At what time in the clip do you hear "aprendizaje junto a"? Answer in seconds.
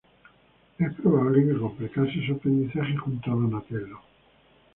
2.33-3.35